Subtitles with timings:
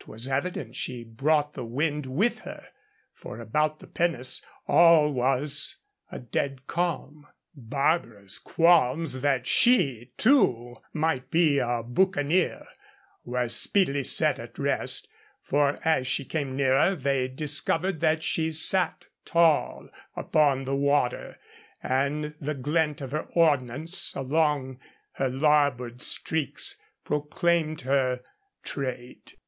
[0.00, 2.66] 'Twas evident she brought the wind with her,
[3.14, 5.76] for about the pinnace all was
[6.10, 7.28] a dead calm.
[7.54, 12.66] Barbara's qualms that she, too, might be a boucanier
[13.24, 15.06] were speedily set at rest;
[15.40, 21.38] for as she came nearer they discovered that she sat tall upon the water,
[21.84, 24.80] and the glint of her ordnance along
[25.12, 28.22] her larboard streaks proclaimed her
[28.64, 29.34] trade.